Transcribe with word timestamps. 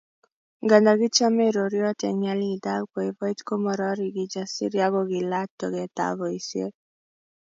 Nganda 0.63 0.91
kichomei 0.99 1.53
roriot 1.55 1.99
eng 2.07 2.19
nyalilda 2.21 2.69
ak 2.77 2.85
boiboiyet 2.91 3.39
komorori 3.47 4.07
Kijasiri 4.15 4.77
ako 4.85 5.01
kiilach 5.09 5.51
togetab 5.59 6.13
boisiet 6.19 6.73